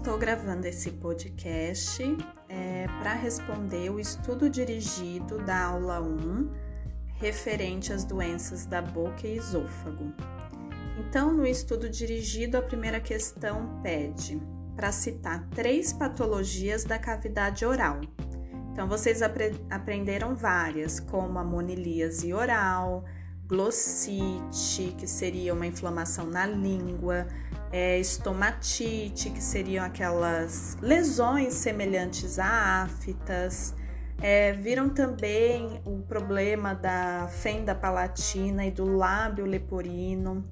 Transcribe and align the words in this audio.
estou 0.00 0.16
gravando 0.16 0.66
esse 0.66 0.92
podcast 0.92 2.02
é, 2.48 2.86
para 3.02 3.12
responder 3.12 3.90
o 3.90 4.00
estudo 4.00 4.48
dirigido 4.48 5.44
da 5.44 5.64
aula 5.66 6.00
1 6.00 6.50
referente 7.18 7.92
às 7.92 8.02
doenças 8.02 8.64
da 8.64 8.80
boca 8.80 9.26
e 9.26 9.36
esôfago. 9.36 10.10
Então, 10.98 11.34
no 11.34 11.46
estudo 11.46 11.86
dirigido, 11.86 12.56
a 12.56 12.62
primeira 12.62 12.98
questão 12.98 13.78
pede 13.82 14.40
para 14.74 14.90
citar 14.90 15.46
três 15.50 15.92
patologias 15.92 16.82
da 16.82 16.98
cavidade 16.98 17.66
oral. 17.66 18.00
Então, 18.72 18.88
vocês 18.88 19.20
apre 19.20 19.54
aprenderam 19.68 20.34
várias, 20.34 20.98
como 20.98 21.38
a 21.38 21.44
monilíase 21.44 22.32
oral, 22.32 23.04
glossite, 23.46 24.94
que 24.96 25.06
seria 25.06 25.52
uma 25.52 25.66
inflamação 25.66 26.24
na 26.24 26.46
língua, 26.46 27.26
é, 27.72 27.98
estomatite, 27.98 29.30
que 29.30 29.42
seriam 29.42 29.84
aquelas 29.84 30.76
lesões 30.80 31.54
semelhantes 31.54 32.38
a 32.38 32.82
aftas. 32.82 33.74
É, 34.22 34.52
viram 34.52 34.90
também 34.90 35.80
o 35.84 36.02
problema 36.02 36.74
da 36.74 37.28
fenda 37.28 37.74
palatina 37.74 38.66
e 38.66 38.70
do 38.70 38.84
lábio 38.84 39.46
leporino. 39.46 40.44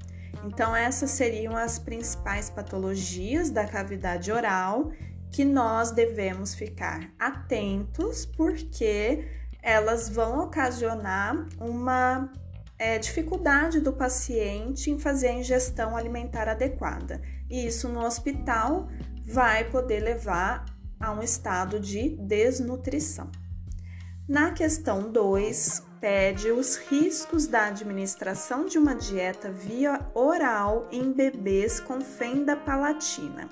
Então, 0.44 0.74
essas 0.74 1.10
seriam 1.10 1.56
as 1.56 1.78
principais 1.78 2.48
patologias 2.48 3.50
da 3.50 3.66
cavidade 3.66 4.30
oral 4.32 4.92
que 5.30 5.44
nós 5.44 5.90
devemos 5.90 6.54
ficar 6.54 7.10
atentos, 7.18 8.24
porque 8.24 9.26
elas 9.62 10.08
vão 10.08 10.44
ocasionar 10.44 11.46
uma 11.60 12.32
é, 12.78 12.98
dificuldade 12.98 13.80
do 13.80 13.92
paciente 13.92 14.90
em 14.90 14.98
fazer 14.98 15.28
a 15.28 15.32
ingestão 15.32 15.96
alimentar 15.96 16.48
adequada. 16.48 17.20
E 17.50 17.66
isso 17.66 17.88
no 17.88 18.04
hospital 18.04 18.88
vai 19.24 19.68
poder 19.68 20.00
levar 20.00 20.64
a 21.00 21.12
um 21.12 21.22
estado 21.22 21.80
de 21.80 22.16
desnutrição. 22.16 23.30
Na 24.28 24.52
questão 24.52 25.10
2, 25.10 25.82
pede 26.00 26.50
os 26.50 26.76
riscos 26.76 27.46
da 27.46 27.66
administração 27.66 28.66
de 28.66 28.78
uma 28.78 28.94
dieta 28.94 29.50
via 29.50 30.00
oral 30.14 30.86
em 30.92 31.12
bebês 31.12 31.80
com 31.80 32.00
fenda 32.00 32.56
palatina. 32.56 33.48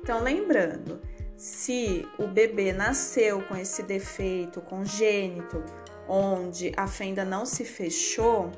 Então, 0.00 0.22
lembrando, 0.22 1.00
se 1.36 2.06
o 2.18 2.26
bebê 2.26 2.72
nasceu 2.72 3.42
com 3.42 3.56
esse 3.56 3.82
defeito 3.82 4.60
congênito 4.60 5.62
onde 6.08 6.72
a 6.76 6.86
fenda 6.86 7.24
não 7.24 7.44
se 7.46 7.64
fechou, 7.64 8.50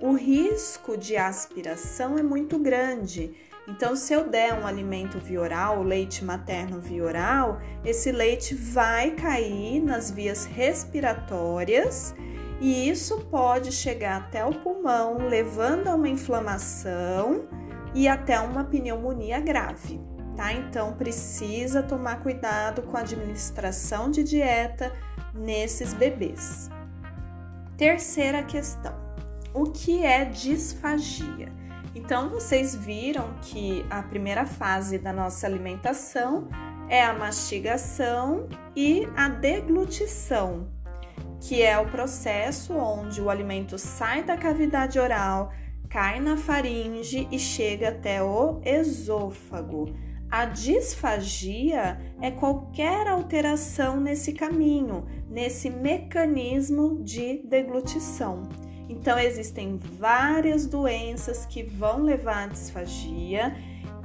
o 0.00 0.12
risco 0.12 0.96
de 0.96 1.16
aspiração 1.16 2.18
é 2.18 2.22
muito 2.22 2.58
grande. 2.58 3.34
Então, 3.68 3.94
se 3.94 4.12
eu 4.12 4.28
der 4.28 4.54
um 4.54 4.66
alimento 4.66 5.18
via 5.18 5.40
oral, 5.40 5.82
leite 5.82 6.24
materno 6.24 6.80
via 6.80 7.04
oral, 7.04 7.60
esse 7.84 8.10
leite 8.10 8.54
vai 8.54 9.12
cair 9.12 9.80
nas 9.80 10.10
vias 10.10 10.44
respiratórias 10.44 12.14
e 12.60 12.88
isso 12.88 13.26
pode 13.30 13.72
chegar 13.72 14.18
até 14.18 14.44
o 14.44 14.52
pulmão, 14.52 15.28
levando 15.28 15.88
a 15.88 15.94
uma 15.94 16.08
inflamação 16.08 17.48
e 17.94 18.08
até 18.08 18.38
uma 18.40 18.64
pneumonia 18.64 19.40
grave, 19.40 20.00
tá? 20.36 20.52
Então, 20.52 20.92
precisa 20.94 21.82
tomar 21.82 22.20
cuidado 22.20 22.82
com 22.82 22.96
a 22.96 23.00
administração 23.00 24.10
de 24.10 24.22
dieta 24.22 24.92
nesses 25.34 25.94
bebês. 25.94 26.70
Terceira 27.76 28.42
questão: 28.42 28.94
o 29.54 29.64
que 29.64 30.04
é 30.04 30.24
disfagia? 30.24 31.52
Então, 31.94 32.30
vocês 32.30 32.74
viram 32.74 33.34
que 33.42 33.84
a 33.90 34.02
primeira 34.02 34.46
fase 34.46 34.98
da 34.98 35.12
nossa 35.12 35.46
alimentação 35.46 36.48
é 36.88 37.02
a 37.02 37.12
mastigação 37.12 38.48
e 38.74 39.06
a 39.16 39.28
deglutição, 39.28 40.68
que 41.40 41.62
é 41.62 41.78
o 41.78 41.90
processo 41.90 42.74
onde 42.74 43.20
o 43.20 43.28
alimento 43.28 43.78
sai 43.78 44.22
da 44.22 44.36
cavidade 44.36 44.98
oral, 44.98 45.52
cai 45.88 46.20
na 46.20 46.36
faringe 46.36 47.28
e 47.30 47.38
chega 47.38 47.90
até 47.90 48.22
o 48.22 48.60
esôfago. 48.64 49.94
A 50.32 50.46
disfagia 50.46 52.00
é 52.18 52.30
qualquer 52.30 53.06
alteração 53.06 54.00
nesse 54.00 54.32
caminho, 54.32 55.06
nesse 55.28 55.68
mecanismo 55.68 57.04
de 57.04 57.42
deglutição. 57.44 58.48
Então, 58.88 59.18
existem 59.18 59.78
várias 59.78 60.66
doenças 60.66 61.44
que 61.44 61.62
vão 61.62 62.02
levar 62.02 62.44
à 62.44 62.46
disfagia 62.46 63.54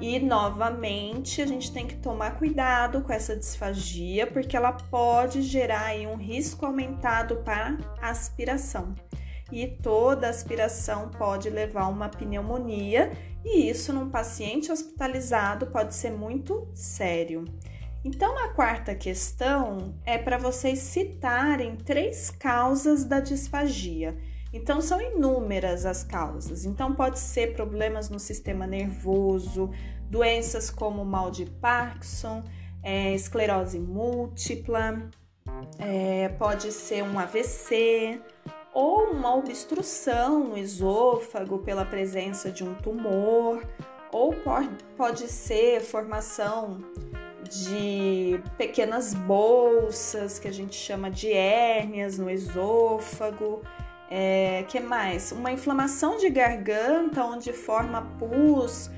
e, 0.01 0.19
novamente, 0.19 1.41
a 1.41 1.45
gente 1.45 1.71
tem 1.71 1.87
que 1.87 1.95
tomar 1.95 2.31
cuidado 2.31 2.99
com 3.03 3.13
essa 3.13 3.33
disfagia, 3.33 4.27
porque 4.27 4.57
ela 4.57 4.73
pode 4.73 5.41
gerar 5.41 5.95
um 6.13 6.17
risco 6.17 6.65
aumentado 6.65 7.37
para 7.37 7.77
aspiração 8.01 8.93
e 9.51 9.67
toda 9.67 10.29
aspiração 10.29 11.09
pode 11.09 11.49
levar 11.49 11.83
a 11.83 11.87
uma 11.87 12.09
pneumonia, 12.09 13.11
e 13.43 13.69
isso 13.69 13.93
num 13.93 14.09
paciente 14.09 14.71
hospitalizado 14.71 15.67
pode 15.67 15.95
ser 15.95 16.11
muito 16.11 16.67
sério. 16.73 17.45
Então, 18.03 18.33
na 18.35 18.49
quarta 18.49 18.95
questão 18.95 19.95
é 20.05 20.17
para 20.17 20.37
vocês 20.37 20.79
citarem 20.79 21.75
três 21.75 22.29
causas 22.29 23.03
da 23.03 23.19
disfagia. 23.19 24.17
Então, 24.53 24.79
são 24.79 25.01
inúmeras 25.01 25.85
as 25.85 26.03
causas. 26.03 26.63
Então, 26.63 26.93
pode 26.93 27.19
ser 27.19 27.53
problemas 27.53 28.09
no 28.09 28.19
sistema 28.19 28.65
nervoso, 28.65 29.71
doenças 30.09 30.69
como 30.69 31.03
mal 31.03 31.29
de 31.29 31.45
Parkinson, 31.45 32.43
é, 32.81 33.13
esclerose 33.13 33.79
múltipla, 33.79 35.09
é, 35.79 36.29
pode 36.29 36.71
ser 36.71 37.03
um 37.03 37.19
AVC, 37.19 38.21
ou 38.77 39.09
uma 39.09 39.35
obstrução 39.35 40.49
no 40.49 40.55
esôfago 40.55 41.57
pela 41.57 41.83
presença 41.83 42.51
de 42.51 42.63
um 42.63 42.75
tumor, 42.75 43.65
ou 44.11 44.35
pode 44.95 45.27
ser 45.27 45.81
formação 45.81 46.77
de 47.49 48.39
pequenas 48.55 49.15
bolsas 49.15 50.37
que 50.37 50.47
a 50.47 50.53
gente 50.53 50.75
chama 50.75 51.09
de 51.09 51.33
hérnias 51.33 52.19
no 52.19 52.29
esôfago. 52.29 53.63
É, 54.11 54.63
que 54.67 54.79
mais? 54.79 55.31
Uma 55.31 55.51
inflamação 55.51 56.15
de 56.17 56.29
garganta 56.29 57.23
onde 57.23 57.51
forma 57.51 58.03
pus 58.19 58.91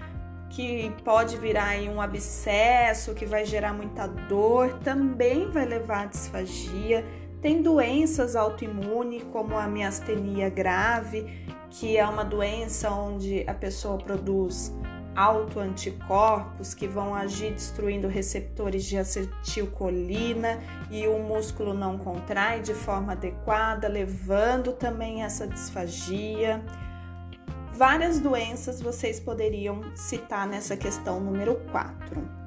que 0.49 0.91
pode 1.05 1.37
virar 1.37 1.69
aí 1.69 1.87
um 1.87 2.01
abscesso 2.01 3.13
que 3.13 3.25
vai 3.25 3.45
gerar 3.45 3.71
muita 3.71 4.07
dor, 4.07 4.77
também 4.83 5.49
vai 5.49 5.63
levar 5.63 6.01
à 6.01 6.05
disfagia. 6.07 7.05
Tem 7.41 7.61
doenças 7.61 8.35
autoimunes, 8.35 9.23
como 9.31 9.57
a 9.57 9.65
miastenia 9.65 10.49
grave, 10.49 11.25
que 11.69 11.97
é 11.97 12.05
uma 12.05 12.25
doença 12.25 12.91
onde 12.91 13.45
a 13.47 13.53
pessoa 13.53 13.97
produz 13.97 14.73
autoanticorpos 15.15 16.73
que 16.73 16.87
vão 16.87 17.15
agir 17.15 17.53
destruindo 17.53 18.07
receptores 18.07 18.85
de 18.85 18.97
acetilcolina 18.97 20.59
e 20.91 21.07
o 21.07 21.19
músculo 21.19 21.73
não 21.73 21.97
contrai 21.97 22.61
de 22.61 22.73
forma 22.73 23.13
adequada, 23.13 23.87
levando 23.87 24.73
também 24.73 25.23
essa 25.23 25.47
disfagia. 25.47 26.63
Várias 27.73 28.19
doenças 28.19 28.81
vocês 28.81 29.19
poderiam 29.19 29.81
citar 29.95 30.45
nessa 30.47 30.75
questão 30.75 31.19
número 31.19 31.55
4. 31.71 32.38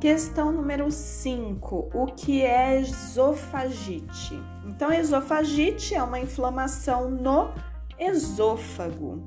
Questão 0.00 0.50
número 0.52 0.90
5. 0.90 1.90
O 1.94 2.06
que 2.06 2.42
é 2.42 2.80
esofagite? 2.80 4.34
Então, 4.66 4.92
esofagite 4.92 5.94
é 5.94 6.02
uma 6.02 6.18
inflamação 6.20 7.10
no 7.10 7.52
esôfago. 7.98 9.22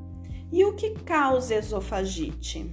E 0.52 0.64
o 0.66 0.76
que 0.76 0.92
causa 0.92 1.56
esofagite? 1.56 2.72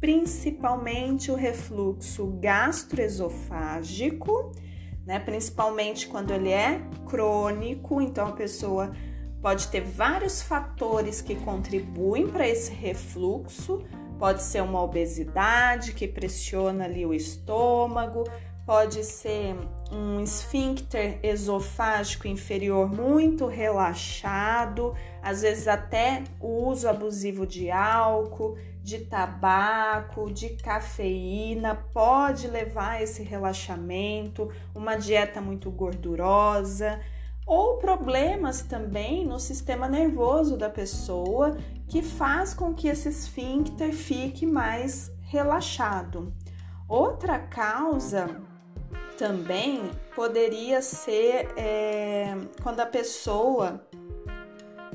Principalmente 0.00 1.30
o 1.30 1.34
refluxo 1.34 2.26
gastroesofágico, 2.40 4.52
né? 5.06 5.18
Principalmente 5.18 6.08
quando 6.08 6.32
ele 6.32 6.50
é 6.50 6.82
crônico, 7.06 8.02
então 8.02 8.28
a 8.28 8.32
pessoa 8.32 8.92
pode 9.40 9.68
ter 9.68 9.80
vários 9.80 10.42
fatores 10.42 11.22
que 11.22 11.34
contribuem 11.34 12.28
para 12.28 12.46
esse 12.46 12.70
refluxo, 12.72 13.82
Pode 14.20 14.42
ser 14.42 14.62
uma 14.62 14.82
obesidade 14.82 15.94
que 15.94 16.06
pressiona 16.06 16.84
ali 16.84 17.06
o 17.06 17.14
estômago, 17.14 18.24
pode 18.66 19.02
ser 19.02 19.56
um 19.90 20.20
esfíncter 20.20 21.18
esofágico 21.22 22.28
inferior 22.28 22.86
muito 22.86 23.46
relaxado, 23.46 24.94
às 25.22 25.40
vezes 25.40 25.66
até 25.66 26.22
o 26.38 26.66
uso 26.68 26.86
abusivo 26.86 27.46
de 27.46 27.70
álcool, 27.70 28.58
de 28.82 28.98
tabaco, 28.98 30.30
de 30.30 30.50
cafeína 30.50 31.74
pode 31.90 32.46
levar 32.46 32.96
a 32.96 33.02
esse 33.02 33.22
relaxamento, 33.22 34.52
uma 34.74 34.96
dieta 34.96 35.40
muito 35.40 35.70
gordurosa 35.70 37.00
ou 37.50 37.78
problemas 37.78 38.62
também 38.62 39.26
no 39.26 39.40
sistema 39.40 39.88
nervoso 39.88 40.56
da 40.56 40.70
pessoa 40.70 41.58
que 41.88 42.00
faz 42.00 42.54
com 42.54 42.72
que 42.72 42.86
esse 42.86 43.08
esfíncter 43.08 43.92
fique 43.92 44.46
mais 44.46 45.10
relaxado. 45.22 46.32
Outra 46.88 47.40
causa 47.40 48.40
também 49.18 49.90
poderia 50.14 50.80
ser 50.80 51.48
é, 51.56 52.36
quando 52.62 52.78
a 52.78 52.86
pessoa 52.86 53.84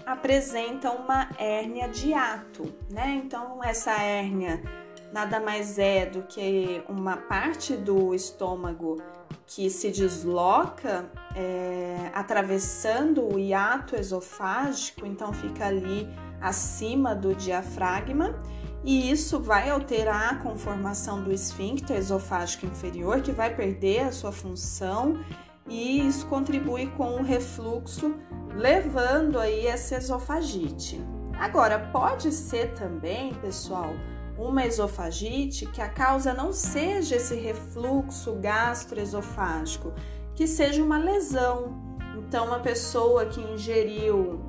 apresenta 0.05 0.91
uma 0.91 1.27
hérnia 1.37 1.89
de 1.89 2.13
ato, 2.13 2.73
né? 2.89 3.21
Então, 3.21 3.61
essa 3.61 3.91
hérnia 4.01 4.63
nada 5.11 5.41
mais 5.41 5.77
é 5.77 6.05
do 6.05 6.23
que 6.23 6.81
uma 6.87 7.17
parte 7.17 7.75
do 7.75 8.15
estômago 8.15 9.01
que 9.45 9.69
se 9.69 9.91
desloca 9.91 11.11
é, 11.35 12.09
atravessando 12.13 13.21
o 13.21 13.37
hiato 13.37 13.95
esofágico, 13.95 15.05
então 15.05 15.33
fica 15.33 15.65
ali 15.65 16.09
acima 16.39 17.13
do 17.13 17.35
diafragma, 17.35 18.41
e 18.83 19.11
isso 19.11 19.39
vai 19.39 19.69
alterar 19.69 20.33
a 20.33 20.35
conformação 20.37 21.21
do 21.21 21.31
esfíncter 21.31 21.97
esofágico 21.97 22.65
inferior, 22.65 23.21
que 23.21 23.31
vai 23.31 23.53
perder 23.53 24.01
a 24.01 24.11
sua 24.11 24.31
função, 24.31 25.19
e 25.67 26.07
isso 26.07 26.27
contribui 26.27 26.87
com 26.91 27.15
o 27.15 27.23
refluxo, 27.23 28.15
levando 28.53 29.39
aí 29.39 29.65
essa 29.65 29.95
esofagite. 29.95 31.03
Agora, 31.39 31.79
pode 31.91 32.31
ser 32.31 32.73
também, 32.75 33.33
pessoal, 33.33 33.93
uma 34.38 34.65
esofagite 34.65 35.65
que 35.65 35.81
a 35.81 35.89
causa 35.89 36.33
não 36.33 36.53
seja 36.53 37.15
esse 37.15 37.35
refluxo 37.35 38.35
gastroesofágico, 38.35 39.93
que 40.35 40.45
seja 40.45 40.83
uma 40.83 40.97
lesão. 40.97 41.73
Então, 42.17 42.47
uma 42.47 42.59
pessoa 42.59 43.25
que 43.25 43.41
ingeriu 43.41 44.41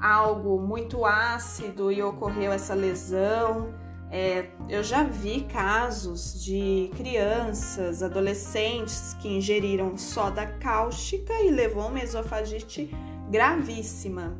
algo 0.00 0.58
muito 0.60 1.04
ácido 1.04 1.92
e 1.92 2.02
ocorreu 2.02 2.52
essa 2.52 2.74
lesão. 2.74 3.74
É, 4.10 4.48
eu 4.68 4.82
já 4.82 5.04
vi 5.04 5.42
casos 5.42 6.42
de 6.42 6.90
crianças, 6.96 8.02
adolescentes 8.02 9.14
que 9.20 9.28
ingeriram 9.28 9.96
soda 9.96 10.46
cáustica 10.46 11.32
e 11.34 11.50
levou 11.50 11.86
uma 11.86 12.00
esofagite 12.00 12.90
gravíssima. 13.30 14.36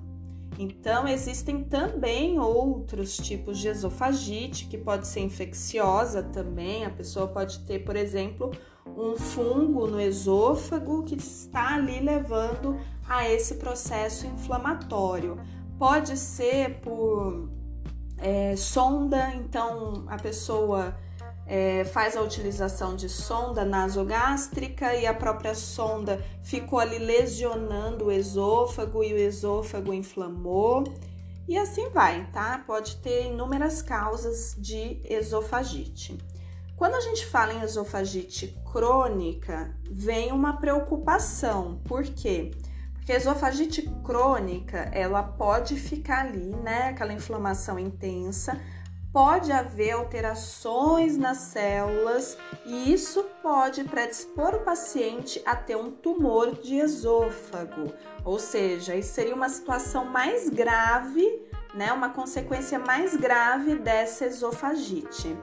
Então, 0.58 1.06
existem 1.06 1.62
também 1.64 2.38
outros 2.38 3.16
tipos 3.16 3.58
de 3.58 3.69
esofagite 3.69 4.66
que 4.66 4.76
pode 4.76 5.06
ser 5.06 5.20
infecciosa 5.20 6.22
também. 6.22 6.84
A 6.84 6.90
pessoa 6.90 7.28
pode 7.28 7.60
ter, 7.60 7.78
por 7.78 7.96
exemplo, 7.96 8.50
um 8.96 9.16
fungo 9.16 9.87
no 9.87 10.00
esôfago 10.00 11.02
que 11.02 11.16
está 11.16 11.75
ali 11.75 12.00
levando 12.00 12.78
a 13.08 13.28
esse 13.28 13.54
processo 13.54 14.26
inflamatório. 14.26 15.38
Pode 15.78 16.16
ser 16.16 16.81
por 16.81 17.48
é, 18.19 18.54
sonda, 18.56 19.34
então 19.34 20.04
a 20.06 20.16
pessoa 20.16 20.94
é, 21.46 21.84
faz 21.84 22.16
a 22.16 22.22
utilização 22.22 22.94
de 22.94 23.08
sonda 23.08 23.64
nasogástrica 23.64 24.94
e 24.94 25.06
a 25.06 25.12
própria 25.12 25.54
sonda 25.54 26.25
ficou 26.43 26.78
ali 26.78 26.98
lesionando 26.98 28.06
o 28.06 28.12
esôfago 28.12 29.02
e 29.02 29.12
o 29.12 29.19
esôfago 29.19 29.93
inflamou. 29.93 30.84
E 31.48 31.58
assim 31.58 31.88
vai, 31.90 32.31
tá? 32.31 32.62
Pode 32.64 32.98
ter 32.98 33.26
inúmeras 33.26 33.82
causas 33.82 34.54
de 34.56 35.00
esofagite. 35.04 36.16
Quando 36.81 36.94
a 36.94 37.00
gente 37.00 37.27
fala 37.27 37.53
em 37.53 37.61
esofagite 37.61 38.59
crônica, 38.73 39.77
vem 39.85 40.32
uma 40.32 40.56
preocupação. 40.56 41.79
Por 41.85 42.03
quê? 42.05 42.53
Porque 42.94 43.12
a 43.12 43.17
esofagite 43.19 43.82
crônica, 44.03 44.88
ela 44.91 45.23
pode 45.23 45.77
ficar 45.77 46.21
ali, 46.21 46.56
né? 46.56 46.88
Aquela 46.88 47.12
inflamação 47.12 47.79
intensa, 47.79 48.59
pode 49.12 49.53
haver 49.53 49.91
alterações 49.91 51.19
nas 51.19 51.37
células 51.37 52.38
e 52.65 52.91
isso 52.91 53.25
pode 53.43 53.85
predispor 53.85 54.55
o 54.55 54.61
paciente 54.61 55.43
a 55.44 55.55
ter 55.55 55.77
um 55.77 55.91
tumor 55.91 56.62
de 56.62 56.77
esôfago, 56.77 57.93
ou 58.25 58.38
seja, 58.38 58.97
isso 58.97 59.12
seria 59.12 59.35
uma 59.35 59.50
situação 59.50 60.06
mais 60.06 60.49
grave, 60.49 61.43
né, 61.75 61.93
uma 61.93 62.09
consequência 62.09 62.79
mais 62.79 63.15
grave 63.15 63.75
dessa 63.75 64.25
esofagite. 64.25 65.37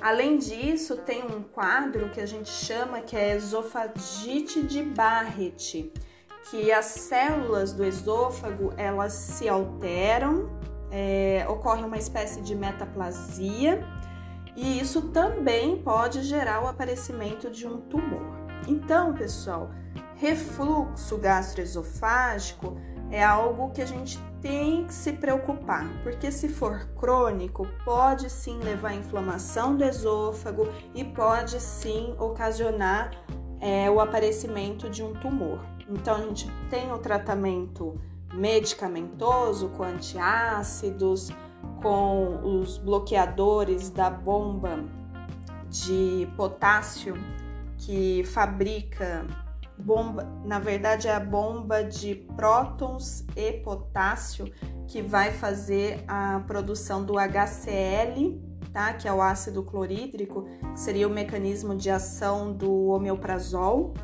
Além 0.00 0.38
disso, 0.38 0.96
tem 0.96 1.22
um 1.24 1.42
quadro 1.42 2.10
que 2.10 2.20
a 2.20 2.26
gente 2.26 2.48
chama 2.48 3.00
que 3.00 3.16
é 3.16 3.36
esofagite 3.36 4.62
de 4.62 4.82
Barrett, 4.82 5.92
que 6.50 6.72
as 6.72 6.86
células 6.86 7.72
do 7.72 7.84
esôfago 7.84 8.72
elas 8.76 9.12
se 9.12 9.48
alteram 9.48 10.60
é, 10.90 11.46
ocorre 11.48 11.84
uma 11.84 11.96
espécie 11.96 12.40
de 12.40 12.54
metaplasia 12.54 13.86
e 14.56 14.80
isso 14.80 15.02
também 15.10 15.80
pode 15.80 16.22
gerar 16.22 16.64
o 16.64 16.68
aparecimento 16.68 17.50
de 17.50 17.66
um 17.66 17.80
tumor. 17.80 18.40
Então, 18.66 19.14
pessoal, 19.14 19.70
refluxo 20.16 21.16
gastroesofágico 21.16 22.76
é 23.10 23.22
algo 23.22 23.70
que 23.70 23.80
a 23.80 23.86
gente 23.86 24.18
tem 24.40 24.84
que 24.84 24.94
se 24.94 25.12
preocupar, 25.12 25.86
porque 26.02 26.32
se 26.32 26.48
for 26.48 26.86
crônico, 26.98 27.66
pode 27.84 28.30
sim 28.30 28.58
levar 28.58 28.94
inflamação 28.94 29.76
do 29.76 29.84
esôfago 29.84 30.68
e 30.94 31.04
pode 31.04 31.60
sim 31.60 32.14
ocasionar 32.18 33.10
é, 33.60 33.90
o 33.90 34.00
aparecimento 34.00 34.88
de 34.88 35.02
um 35.02 35.12
tumor. 35.14 35.60
Então, 35.88 36.16
a 36.16 36.20
gente 36.20 36.50
tem 36.70 36.92
o 36.92 36.98
tratamento 36.98 38.00
medicamentoso, 38.32 39.68
com 39.70 39.82
antiácidos, 39.82 41.30
com 41.82 42.60
os 42.60 42.78
bloqueadores 42.78 43.90
da 43.90 44.08
bomba 44.08 44.84
de 45.68 46.28
potássio 46.36 47.14
que 47.76 48.24
fabrica 48.24 49.26
bomba, 49.80 50.24
na 50.44 50.58
verdade 50.58 51.08
é 51.08 51.14
a 51.14 51.20
bomba 51.20 51.82
de 51.82 52.14
prótons 52.36 53.24
e 53.36 53.52
potássio 53.52 54.52
que 54.86 55.00
vai 55.00 55.32
fazer 55.32 56.02
a 56.06 56.40
produção 56.46 57.04
do 57.04 57.14
HCl, 57.14 58.40
tá? 58.72 58.92
Que 58.92 59.06
é 59.06 59.12
o 59.12 59.22
ácido 59.22 59.62
clorídrico, 59.62 60.48
seria 60.74 61.06
o 61.06 61.10
mecanismo 61.10 61.76
de 61.76 61.90
ação 61.90 62.52
do 62.52 62.88
omeprazol. 62.88 63.94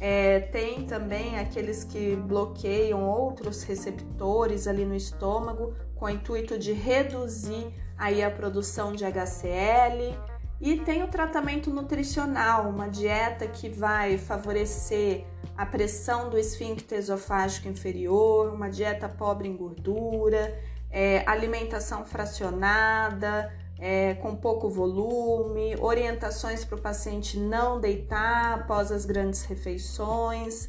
É, 0.00 0.40
tem 0.40 0.86
também 0.86 1.38
aqueles 1.38 1.82
que 1.82 2.14
bloqueiam 2.14 3.02
outros 3.02 3.64
receptores 3.64 4.68
ali 4.68 4.84
no 4.84 4.94
estômago 4.94 5.74
com 5.96 6.04
o 6.04 6.08
intuito 6.08 6.56
de 6.56 6.72
reduzir 6.72 7.74
aí 7.96 8.22
a 8.22 8.30
produção 8.30 8.92
de 8.92 9.04
HCl. 9.04 10.16
E 10.60 10.76
tem 10.80 11.02
o 11.04 11.08
tratamento 11.08 11.70
nutricional, 11.70 12.68
uma 12.68 12.88
dieta 12.88 13.46
que 13.46 13.68
vai 13.68 14.18
favorecer 14.18 15.24
a 15.56 15.64
pressão 15.64 16.28
do 16.28 16.36
esfíncter 16.36 16.98
esofágico 16.98 17.68
inferior, 17.68 18.52
uma 18.52 18.68
dieta 18.68 19.08
pobre 19.08 19.48
em 19.48 19.56
gordura, 19.56 20.58
é, 20.90 21.22
alimentação 21.26 22.04
fracionada, 22.04 23.52
é, 23.78 24.14
com 24.14 24.34
pouco 24.34 24.68
volume, 24.68 25.76
orientações 25.78 26.64
para 26.64 26.76
o 26.76 26.80
paciente 26.80 27.38
não 27.38 27.80
deitar 27.80 28.54
após 28.54 28.90
as 28.90 29.04
grandes 29.04 29.44
refeições 29.44 30.68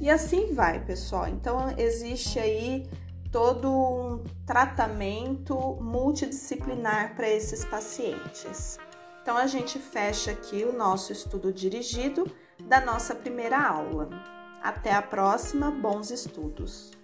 e 0.00 0.08
assim 0.08 0.52
vai, 0.54 0.80
pessoal. 0.84 1.28
Então, 1.28 1.74
existe 1.76 2.38
aí 2.38 2.88
todo 3.30 3.70
um 3.70 4.24
tratamento 4.46 5.78
multidisciplinar 5.80 7.14
para 7.14 7.28
esses 7.28 7.64
pacientes. 7.64 8.78
Então, 9.22 9.36
a 9.36 9.46
gente 9.46 9.78
fecha 9.78 10.30
aqui 10.30 10.64
o 10.64 10.72
nosso 10.72 11.12
estudo 11.12 11.52
dirigido 11.52 12.30
da 12.64 12.80
nossa 12.80 13.14
primeira 13.14 13.58
aula. 13.58 14.08
Até 14.62 14.92
a 14.92 15.02
próxima, 15.02 15.70
bons 15.70 16.10
estudos! 16.10 16.99